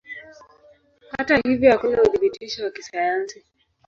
[1.17, 3.43] Hata hivyo hakuna uthibitisho wa kisayansi.